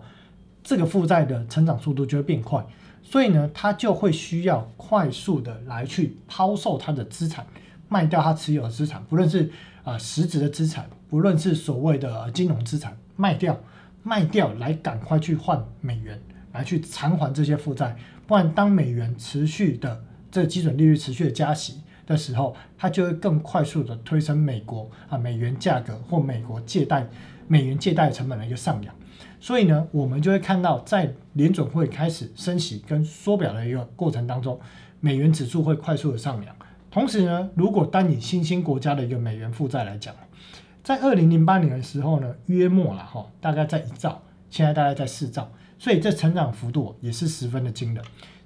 [0.64, 2.64] 这个负债的成长速度就会变快，
[3.02, 7.48] 所以呢，它就会需要快速的来去抛售它的资产，
[7.90, 9.50] 卖掉它持有的资产，不论是
[9.84, 13.60] 啊实质的资产，不论是所谓的金融资产，卖掉
[14.04, 16.22] 卖掉来赶快去换美元，
[16.54, 21.81] 来去偿还这些负债，不然当美元持续的这基准利率持续的加息。
[22.12, 27.08] 的时候，它就会更快速的推升美国啊美元价格或美国借贷
[27.47, 28.93] 美元借贷成本的一个上扬，
[29.39, 34.60] 所以呢，我们就会看到在联准会开始升息跟缩表的一个过程当中，
[35.00, 36.56] 美元指数会快速的上扬。
[36.91, 40.13] 同时呢，如果单以新兴国家的一个美元负债来讲，
[40.84, 48.04] 在二零零八年的时候呢，约莫了哈，大概在一兆，现在大概在四兆，所以这成长幅度也是十分的惊人。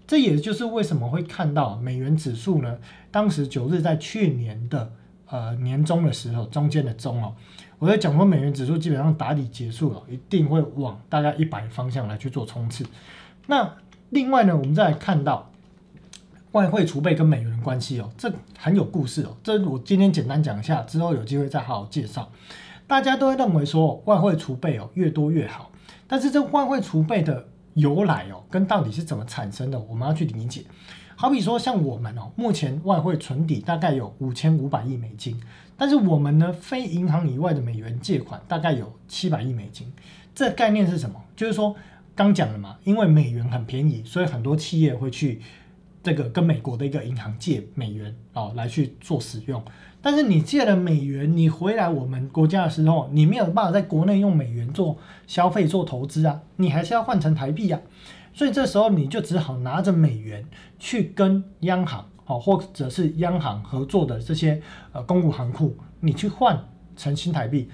[0.08, 2.78] 这也就是为什么会看到美元指数呢？
[3.10, 4.92] 当时九日在去年的
[5.28, 7.34] 呃年中的时候，中间的中哦，
[7.80, 12.86] 我在讲说美元指数基本上打底结束了，一定会往大概一百方向来去做冲刺。
[13.48, 13.78] 那
[14.12, 15.52] 另外呢，我们再来看到
[16.52, 19.36] 外汇储备跟美元的关系哦，这很有故事哦。
[19.44, 22.30] 这我今天简单讲一下，之后有机会再好好介绍。
[22.86, 25.72] 大家都会认为说外汇储备哦越多越好，
[26.08, 27.48] 但是这外汇储备的。
[27.76, 30.66] 由来哦，跟到底是怎么产生的，我们要去理解。
[31.16, 35.40] 好比说，像我们哦，目前外汇存底大概有五千五百亿美金，
[35.78, 39.90] 但是我们呢，非银行以外的美元借款大概有七百亿美金。
[40.34, 41.22] 这概念是什么？
[41.36, 41.74] 就是说，
[42.14, 45.42] 刚讲了嘛，因为美元很便宜，所以很多企业会去
[46.06, 49.60] 这个跟美国的一个银行借美元哦，来去做使用。
[50.04, 57.82] 但是你借了美元，你回来我们国家的时候，你没有办法在国内用美元做消费、做投资啊，你还是要换成台币啊。
[58.36, 60.46] 所以这时候你就只好拿着美元
[60.78, 66.64] 去跟央行哦，或者是央行合作的这些呃公股行库，你去换
[66.96, 67.68] 成新台币。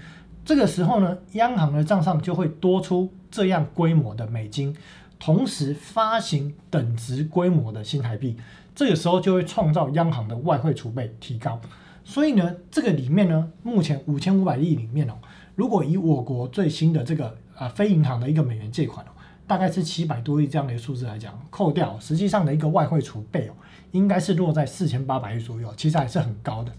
[0.46, 4.74] 这个时候呢，央行的账上就会多出这样规模的美金，
[5.22, 8.36] 同时发行等值规模的新台币。
[8.74, 11.62] 这个时候就会创造央行的外汇储备提高。
[12.04, 15.14] 所以呢，这个里面呢，目前五千五百亿里面哦，
[15.56, 19.10] 如果以我国最新的这个啊非银行的一个美元借款哦，
[19.46, 23.54] 大概是七百多亿这样的一个数字来讲，扣掉实际上的一个外汇储备哦，
[23.92, 26.74] 应该是落在四千八百亿左右，其实还是很高的。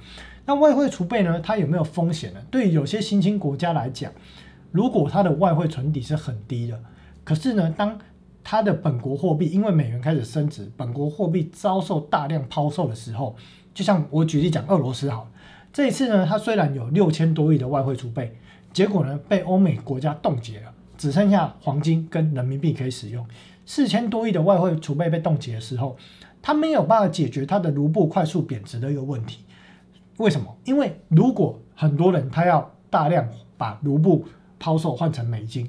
[0.44, 2.40] 那外汇储备呢，它有没有风险呢？
[2.50, 4.11] 对有些新兴国家来讲，
[4.72, 6.83] 如果它的外汇存底是很低的，
[7.22, 7.96] 可是呢，当
[8.44, 13.35] 它的本国货币因为美元开始升值，本国货币遭受大量抛售的时候。
[13.74, 15.31] 就像我举例讲，俄罗斯好，
[15.72, 18.37] 这一次呢，它虽然有六千多亿的外汇储备，
[18.72, 23.26] 结果呢被欧美国家冻结了，只剩下黄金跟人民币可以使用。
[23.64, 25.96] 四千多亿的外汇储备被冻结的时候，
[26.42, 29.44] 它没有办法解决它的卢布快速贬值的一个问题。
[30.18, 30.55] 为什么？
[30.64, 33.26] 因为如果很多人他要大量
[33.57, 34.26] 把卢布
[34.59, 35.66] 抛售换成美金，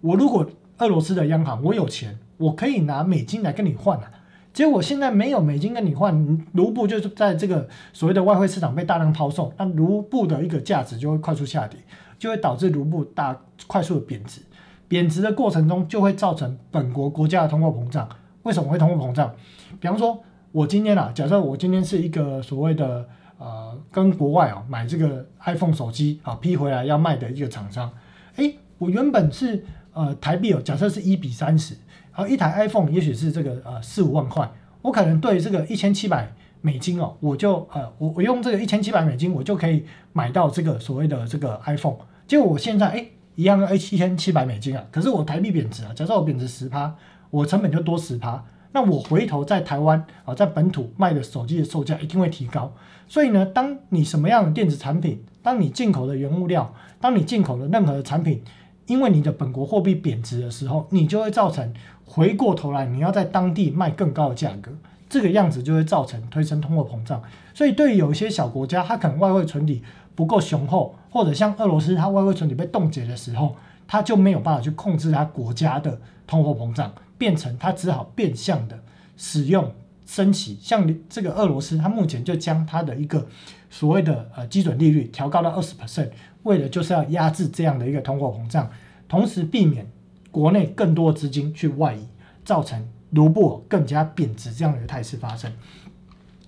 [0.00, 0.44] 我如果
[0.78, 4.10] 俄罗斯的央行我有钱，我可以拿美金来跟你换啊。
[4.52, 11.80] 结果现在没有美金跟你换，卢布就是在这个所谓的外汇市场被大量抛售，那卢布的一个价值就会快速下跌，
[12.18, 14.40] 就会导致卢布大快速的贬值。
[14.86, 18.08] 贬值的过程中就会造成本国国家的通货膨胀。
[18.44, 19.34] 为什么会通货膨胀？
[19.80, 23.08] 比方说，我今天啊，假设我今天是一个所谓的
[23.38, 27.90] 呃跟国外啊买这个 iPhone 手机啊批回来要卖的一个厂商，
[28.36, 31.74] 诶，我原本是呃台币哦，假设是一比三十。
[32.16, 34.48] 好，一台 iPhone 也许是这个呃四五万块，
[34.82, 41.96] 我可能对这个一千七百美金哦，我就呃我我用这个一千七百美金，我就可以买到这个所谓的这个 iPhone。
[42.28, 43.04] 结果我现在哎
[43.34, 46.94] 一样要一千七百美金啊，可是我台币贬值啊，假设我贬值十趴，
[47.30, 52.72] 我成本就多十趴，那我回头在台湾啊在本土卖的手机的售价一定会提高。
[53.08, 58.40] 所以呢，当你什么样的电子产品，当你进口的原物料，当你进口的任何的产品。
[58.86, 61.72] 因为你的本国货币贬值的时候，你就会造成
[62.04, 64.70] 回过头来你要在当地卖更高的价格，
[65.08, 67.22] 这个样子就会造成推升通货膨胀。
[67.54, 69.82] 所以对于有一些小国家，它可能外汇存底
[70.14, 73.56] 不够雄厚，或者像俄罗斯，它外汇存底被冻结的时候，
[73.88, 78.78] 它就没有办法去控制它国家的通货膨胀，变成它只好变相的
[79.16, 79.72] 使用
[80.04, 80.58] 升息。
[80.60, 83.26] 像这个俄罗斯，它目前就将它的一个
[83.70, 86.10] 所谓的呃基准利率调高到二十 percent。
[86.44, 88.70] 为了就是要压制这样的一个通货膨胀，
[89.08, 89.86] 同时避免
[90.30, 92.06] 国内更多资金去外移，
[92.44, 95.52] 造成卢布更加贬值这样的一个态势发生。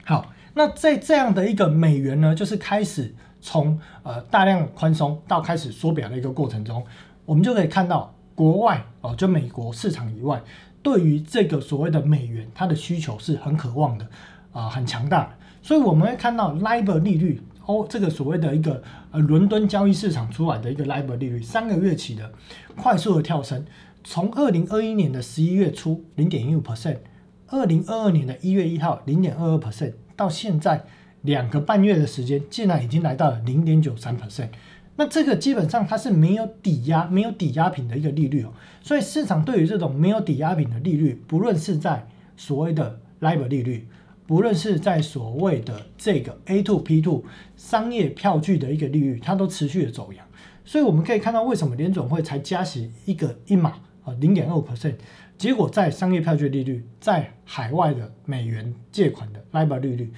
[0.05, 6.85] 好，那在这样的一个美元呢，就是开始从呃大量宽松到开始缩表的一个过程中，
[7.25, 10.43] 我们就可以看到国外哦，就美国市场以外，
[10.83, 14.07] 对于这个所谓的美元，它的需求是很渴望的
[14.53, 15.35] 啊，很强大。
[15.63, 17.43] 所以我们会看到 LIBOR 利率。
[17.67, 22.33] 哦，这个所谓的一个呃伦敦交易市场出来的一个 LIBOR 利率，三个月起的
[22.77, 23.65] 快速的跳升，
[24.05, 26.99] 从二零二一年的十一月初零点一五 percent，
[27.49, 30.85] 二零二二年的一月一号零点二二 percent，到现在
[31.23, 34.51] 两个半月的时间，竟然已经来到了零点九三 percent。
[34.95, 43.89] 那这个基本上它是没有抵押、没有抵押品的一个利率哦，所以市场对于这种没有抵押品的利率，不论是在所谓的 LIBOR 利率。
[44.27, 47.25] 不论是在所谓的这个 A to P to
[47.57, 50.27] 商业票据的一个利率，它都持续的走阳，
[50.65, 54.97] 所以我们可以看到为什么联总会才加息一个一码啊零点二 percent，
[55.39, 60.13] 结果在商业票据利率，在海外的美元借款的 LIBOR 利率，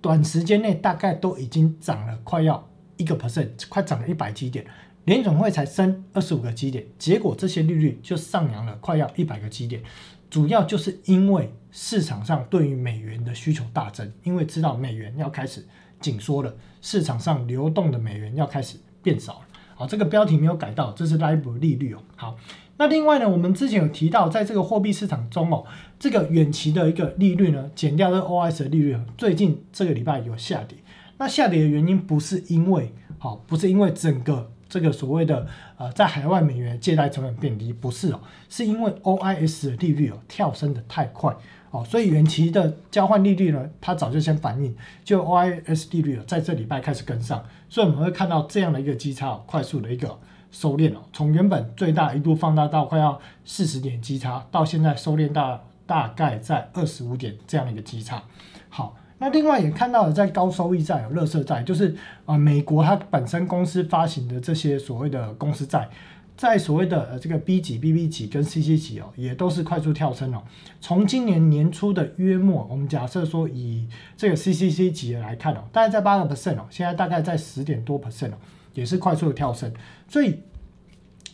[0.00, 4.64] 短时间内大概都已经涨了快要一个 percent，快涨了一百基点，
[5.04, 9.82] 联总会才升二十五个基点，结果这些利率就上扬了快要一百个基点。
[10.28, 15.64] 主要就是因为市场上对于美元的需求大增，因为知道美元要开始
[16.00, 19.40] 紧缩了，市场上流动的美元要开始变少了。
[19.74, 21.98] 好，这个标题没有改到，这是 LIBOR 利率哦。
[22.16, 22.36] 好，
[22.78, 25.64] 那另外呢，我们之前有提到，在这个货币市场中哦，
[25.98, 30.78] 这个远期的一个利率呢，减掉这 OIS 的利率，最近这个礼拜有下跌。
[31.18, 34.50] 那下跌的原因不是因为好，不是因为整个。
[34.68, 41.34] 这个所谓的呃，在海外美元借贷成本变低，不是哦，是因为 OIS 的利率哦跳升的太快
[41.70, 50.18] 哦，所以远期的交换利率呢，它早就先反应，就 OIS 利率哦在这礼拜开始跟上，所以我们会看到这样的一个基差哦快速的一个
[50.50, 58.22] 收敛哦，从原本最大一度放大到快要四十点基差，到现在收敛到大概在二十五点这样一个基差，
[58.68, 58.96] 好。
[59.18, 65.88] 那另外也看到了，在高收益债有乐色债，就是啊，美国它本身公司发行的这些所谓的公司债，
[66.36, 70.42] 在所谓的呃这个 B 级、BB 级跟 CC 级哦，也都是快速跳升哦。
[70.82, 78.34] 从今年年初的约末，我们假设说以这个 CCC 级来看哦，大概在八个 percent 哦，现在大概在十点多 percent 哦，
[78.74, 79.72] 也是快速的跳升。
[80.06, 80.40] 所以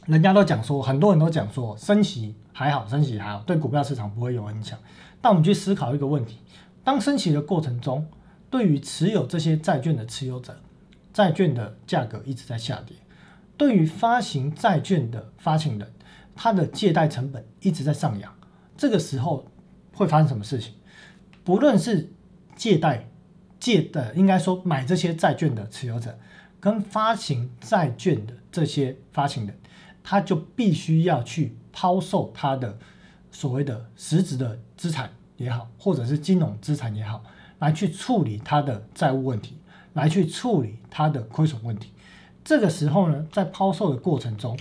[0.06, 4.78] 人家都讲说，很多人都讲说，升息还好，升息还好，对股票市场不会有影响。
[5.20, 6.38] 但我们去思考一个问题。
[6.84, 8.06] 当升息的过程中，
[8.50, 10.60] 对于持有这些债券的持有者，
[11.12, 12.96] 债券的价格一直在下跌；
[13.56, 15.92] 对于发行债券的发行人，
[16.34, 18.34] 他的借贷成本一直在上扬。
[18.76, 19.46] 这个时候
[19.94, 20.74] 会发生什么事情？
[21.44, 22.10] 不论是
[22.56, 23.08] 借贷
[23.60, 26.18] 借的，应该说买这些债券的持有者，
[26.58, 29.56] 跟发行债券的这些发行人，
[30.02, 32.76] 他就必须要去抛售他的
[33.30, 35.10] 所谓的实质的资产。
[35.42, 37.22] 也好，或者是金融资产也好，
[37.58, 39.58] 来去处理它的债务问题，
[39.94, 41.90] 来去处理它的亏损问题。
[42.44, 44.56] 这个时候呢，在抛售的过程中，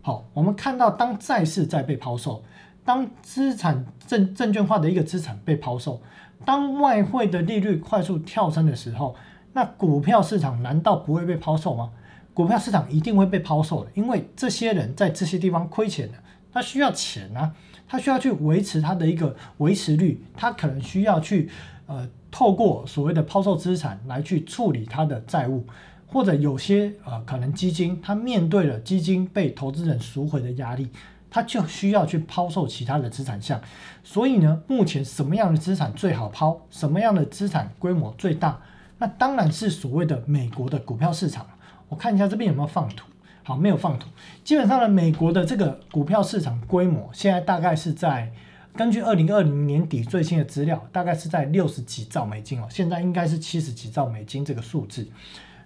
[0.00, 2.42] 好，我们看到当债市在被抛售，
[2.84, 6.00] 当资产证证券化的一个资产被抛售，
[6.44, 9.14] 当外汇的利率快速跳升的时候，
[9.52, 11.90] 那股票市场难道不会被抛售吗？
[12.34, 16.14] 股票市场一定会被抛售的，因为这些人在这些地方亏钱了，
[16.52, 17.54] 他需要钱啊。
[17.88, 21.50] 他需要去维持他的一个维持率，他可能需要去
[21.86, 25.66] 呃透过所谓的抛售资产来去处理他的债务，
[26.06, 30.88] 或者有些呃可能基金，它面对了基金被投资人赎回的压力，
[31.30, 33.60] 它就需要去抛售其他的资产项。
[34.02, 38.58] 所以呢，目前什么样的资产最好抛，什么样的资产规模最大？
[38.98, 41.46] 那当然是所谓的美国的股票市场。
[41.88, 43.11] 我看一下这边有没有放图。
[43.44, 44.08] 好，没有放图。
[44.44, 48.32] 基本上呢，美国的这个股票市场规模现在大概是在
[48.76, 52.66] 根据二零二零年底最新的资料，大概是在六十几兆美金哦。
[52.70, 55.06] 现在应该是七十几兆美金这个数字。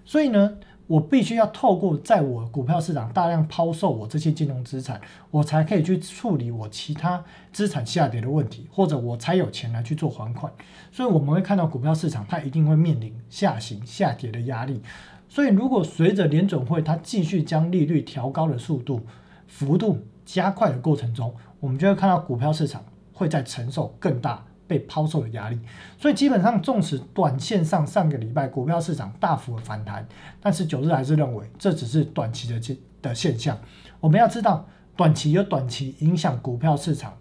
[0.05, 0.57] 所以呢，
[0.87, 5.01] 我必须要透过在我股票市场大量抛售我这些金融资产，
[5.31, 7.23] 我才可以去处理我其他
[7.53, 10.53] 资产下跌的问题，或者我才有钱来去做还款。
[10.91, 14.81] 所以我们会看到股票市场它一定会面临下行下跌的压力。
[15.29, 19.01] 所以如果随着联准会它继续将利率调高的速度
[19.47, 25.59] 幅度加快的过程中，我们就会看到股票市场会在承受更大被抛售的压力。
[25.99, 30.07] 所以基本上，纵使短线上上个礼拜股票市场大幅的反弹，
[30.41, 33.59] 但是九日还是认为这只是短期的现的现象。
[34.01, 34.67] 我们要知道，
[34.97, 37.17] 短期有短期影响股票市场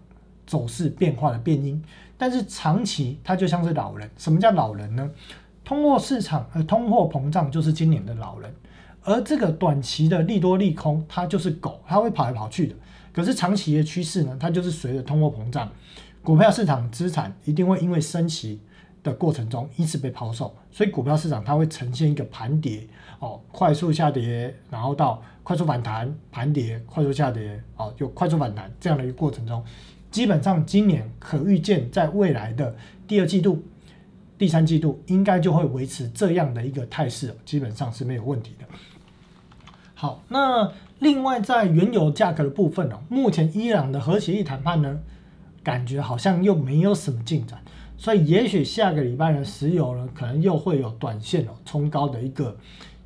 [0.46, 1.82] 走势变化的变因，
[2.18, 4.10] 但是长期它就像是老人。
[4.16, 5.10] 什么叫老人呢？
[5.66, 8.54] 通货市场呃，通货膨胀就是今年的老人，
[9.02, 12.74] 而这个短期的利多利空，它就是狗，它会跑来跑去的。
[13.12, 15.68] 可是长期的趋势呢，它就是随着通货膨胀，
[16.22, 18.60] 股票市场资产一定会因为升息
[19.02, 22.86] 的过程中一直被抛售，所以股票市场它会呈现一个盘跌
[23.18, 29.60] 哦，快速下跌，然后到快速反弹，盘跌，快速下跌，哦，就快速反弹这样的一个过程中，
[30.12, 32.76] 基本上今年可预见，在未来的
[33.08, 33.60] 第二季度。
[34.38, 38.66] 第三季度应该就会维持这样的一个态势，基本上是没有问题的。
[39.94, 44.98] 好，那另外在原油价格的部分哦，目前伊朗的核协议谈判呢，
[45.62, 47.58] 感觉好像又没有什么进展，
[47.96, 52.54] 所以也许下个礼拜呢，石油呢可能又会有短线哦冲高的一个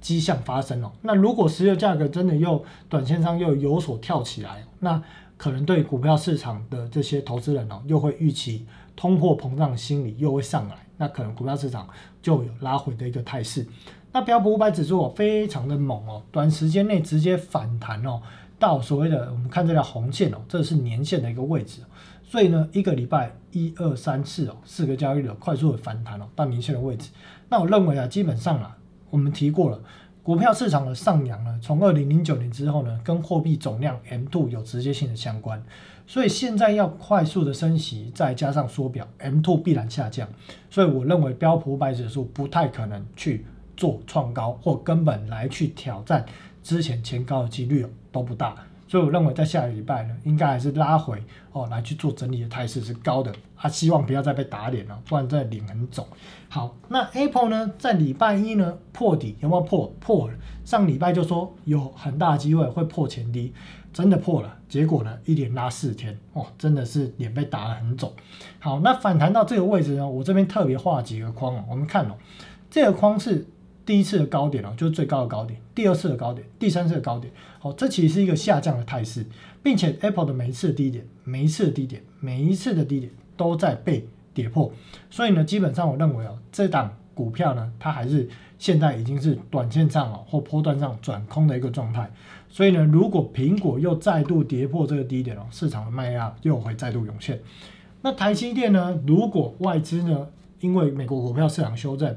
[0.00, 0.90] 迹象发生哦。
[1.02, 5.00] 那如果石油价格真的又短线上又有所跳起来，那
[5.36, 8.66] 可能对股票市场的这些投资人哦，又会预期
[9.01, 10.76] 通货膨胀心理又会上来。
[10.98, 11.88] 那可能股票市场
[12.20, 13.66] 就有拉回的一个态势。
[14.12, 18.20] 那标普五百指数非常的猛哦，短时间内直接反弹哦，
[18.59, 21.80] 到所谓的我们看这条红线哦，这是年线的一个位置。
[22.22, 27.09] 所以呢，一个礼拜一二三四哦，四个交易日快速的反弹哦，到年线的位置。
[27.48, 28.76] 那我认为啊，基本上啊，
[29.09, 29.80] 我们提过了，
[30.22, 35.64] 股票市场的上扬呢，从二零零九年之后呢，跟货币总量 M two 有直接性的相关。
[36.11, 40.28] 所以现在要快速的升息，再加上缩表，M two 必然下降。
[40.68, 43.46] 所以我认为标普五百指数不太可能去
[43.76, 46.26] 做创高，或根本来去挑战
[46.64, 48.56] 之前前高的几率都不大。
[48.91, 51.22] 所以我认为在下个礼拜呢，应该还是拉回
[51.53, 53.32] 哦，来去做整理的态势是高的。
[53.57, 56.05] 他希望不要再被打脸了，不然这脸很肿。
[56.49, 59.95] 好，那 Apple 呢，在礼拜一呢破底有没有破？
[60.01, 60.34] 破了。
[60.64, 63.55] 上礼拜就说有很大机会会破前低。
[63.93, 68.12] 真的破了，结果呢，一连拉四天，哦，真的是脸被打得很肿。
[68.59, 72.14] 好，那反弹到这个位置呢，我这边特别画几个框哦，我们看哦，
[72.68, 73.47] 这个框是
[73.91, 77.32] 第一次的高点哦，就是最高的高点，第二次的高点，第三次的高点。
[77.59, 79.26] 好，这其实是一个下降的态势，
[79.64, 84.72] 并且 Apple 的每一次低点，每一次的低点，每一次的低点都在被跌破，
[85.11, 88.28] 所以呢，基本上我认为哦，这档股票呢，它还是
[88.61, 92.09] 现在已经是短线上哦或波段上转空的一个状态。
[92.49, 97.41] 所以呢，如果苹果又再度跌破这个低点哦，市场的卖压又会再度涌现。
[98.03, 98.97] 那台积电呢？
[99.05, 100.28] 如果外资呢，
[100.61, 102.16] 因为美国股票市场修正，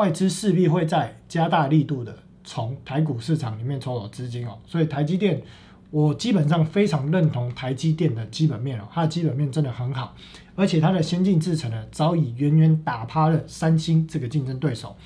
[0.00, 4.58] 外资势必会在加大力度的从台股市场里面抽走资金哦。
[4.66, 5.42] 所以台积电，
[5.90, 10.16] 我基本上非常认同台积电的基本面哦，它的基本面真的很好，
[10.56, 14.96] 而且它的先进制程呢，早已远远打趴了三星这个竞争对手。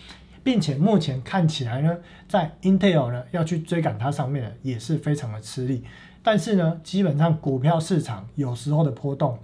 [0.44, 1.96] 并且目前看起来呢，
[2.28, 5.82] 在 Intel 呢要去追赶它上面呢，也是非常的吃力。
[6.22, 9.38] 但是呢，基本上股票市场有时候的波动，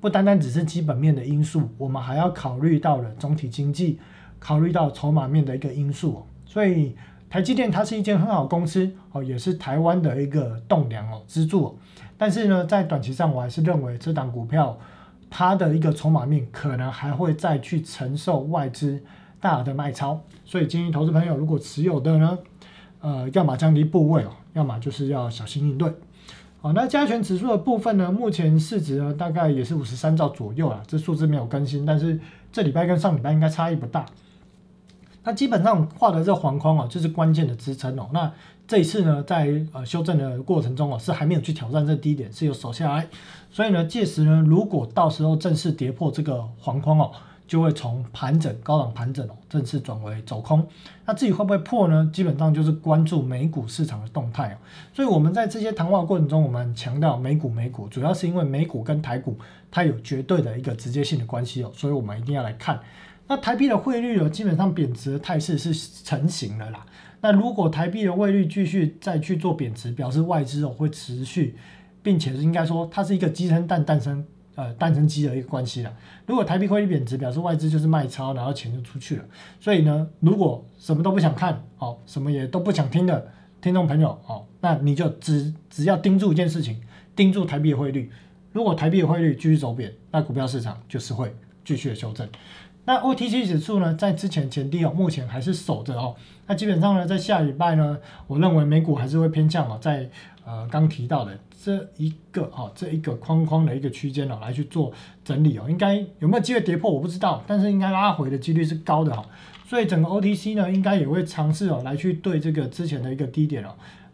[0.00, 4.00] 不单单只是基本面的因素，我们还要考虑到了总体经济，
[4.40, 6.26] 考虑到筹码面的一个因素。
[6.44, 6.96] 所以
[7.28, 11.78] 台积电它是一间很好公司哦，也是台湾的一个栋梁哦支柱。
[12.18, 14.76] 但是呢，在短期上，我还是认为这档股票
[15.30, 19.00] 它的一个筹码面可能还会再去承受外资。
[19.42, 22.38] 大额的卖超，所以建议投资朋友如果持有的呢，
[23.00, 25.90] 呃，要么降低部位哦，要么就是要小心应对。
[26.60, 32.20] 好，那加权指数的部分呢，目前市值呢大概也是五十三兆左右啊，这数字没有更新，但是
[32.52, 34.04] 这礼拜跟上礼拜应该差异不大。
[35.24, 38.08] 那基本上画的这黄框哦，就是关键的支撑哦。
[38.12, 38.32] 那
[38.66, 43.06] 这一次呢，在呃修正的过程中哦，是还没有去挑战这低点，是有守下来。
[43.50, 47.10] 所以呢，届时呢，如果到时候正式跌破这个黄框哦。
[47.50, 50.64] 就会从盘整高档盘整哦，正式转为走空。
[51.04, 52.08] 那至于会不会破呢？
[52.14, 54.56] 基本上就是关注美股市场的动态哦。
[54.94, 59.36] 所以我们在这些谈话过程中，我们强调美股美股，主要是因为美股跟台股
[59.68, 62.78] 它有绝对的一个直接性的关系哦，所以我们一定要来看。
[63.30, 65.72] 那台币的汇率哦，基本上贬值的态势是
[66.04, 66.84] 成型了啦。
[67.20, 71.54] 那如果台币的汇率继续再去做贬值，表示外资哦会持续，
[72.02, 74.22] 并且是应该说它是一个鸡生蛋蛋生。
[74.56, 75.96] 呃，蛋生鸡的一个关系了。
[76.26, 79.24] 如果台币汇率贬值，表示外资就是卖超，然后钱就出去了。
[79.58, 83.26] 所以呢，如果什么都不想看，哦，什么也都不想听的
[83.62, 86.78] 听众朋友，哦，那你就只只要盯住一件事情，
[87.16, 88.10] 盯住台币的汇率。
[88.52, 92.28] 如果台币的汇率继续走贬，那股票市场就是会继续的修正。
[92.84, 96.16] 那 OTC 指数呢，在之前前低哦，目前还是守着哦。
[96.46, 100.08] 那基本上呢，在下礼拜呢，我认为美股还是会偏向哦，在
[100.44, 104.92] 呃刚提到的这一个哦这一个框框的一个区间哦来去做
[105.24, 109.24] 整理哦，应该有没有机会跌破我不知道，但是应该拉回的几率是高的哈。
[109.68, 113.70] 所以整个 OTC 呢，应该也会尝试哦来去对这个之前的一个低点哦。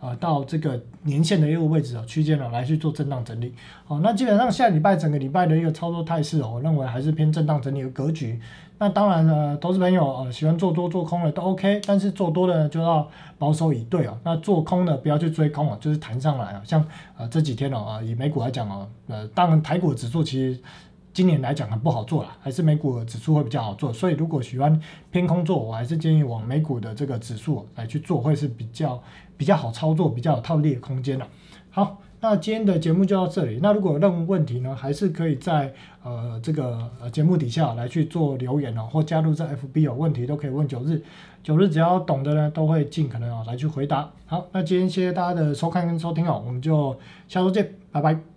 [0.07, 3.53] 啊，到这个年线的一个位置啊，区间哦，来去做震荡整理。
[3.85, 8.41] 好，那基本上下礼拜整个礼拜的一个操作态势哦，我认为还是偏震荡整理的格局。
[8.79, 14.17] 那当然呢，投资朋友呃喜欢做多做空的都 OK，但是做多的就要保守以对哦。
[14.23, 16.63] 那做空的不要去追空哦，就是弹上来啊。
[16.65, 16.85] 像
[17.17, 20.61] 呃这几天哦啊，以美股来讲哦，呃当然台股指数其实。
[21.17, 24.79] 今年来讲很不好做了，还是美股指数会比较好做，所以如果喜欢
[25.11, 29.03] 偏空做，我还是建议往美股的这个指数来去做，会是比较
[29.35, 31.27] 比较好操作，比较有套利的空间的。
[31.71, 33.61] 好，那今天的节目就到这里。
[33.63, 41.03] 那如果有任何问题呢，还是可以在呃这个节目底下来去做留言哦，或加入这 FB 有问题都可以问九日，
[41.43, 44.11] 九日只要懂的呢都会尽可能哦来去回答。
[44.27, 46.95] 好，那今天谢谢大家的收看跟收听哦，我们就
[47.27, 48.36] 下周见，拜拜。